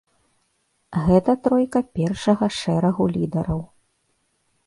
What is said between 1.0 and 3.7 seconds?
Гэта тройка першага шэрагу лідараў.